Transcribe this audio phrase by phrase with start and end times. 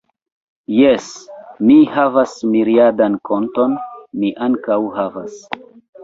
[0.75, 1.09] Jes,
[1.71, 3.75] mi havas miriadan konton,
[4.23, 5.37] mi ankaŭ havas